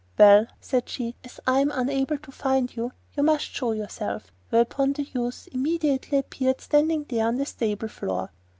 [0.17, 4.93] 'Well,' said she, 'as I am unable to find you, you must show yourself; 'whereupon
[4.93, 8.31] the youth immediately appeared standing there on the stable floor.